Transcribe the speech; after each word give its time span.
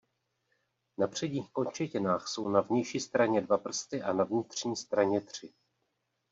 Na 0.97 1.07
předních 1.07 1.49
končetinách 1.51 2.27
jsou 2.27 2.49
na 2.49 2.61
vnější 2.61 2.99
straně 2.99 3.41
dva 3.41 3.57
prsty 3.57 4.01
a 4.01 4.13
na 4.13 4.23
vnitřní 4.23 4.75
straně 4.75 5.21
tři. 5.21 5.53